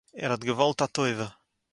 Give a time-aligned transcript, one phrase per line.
[0.21, 1.27] ער האט געוואלט א טובה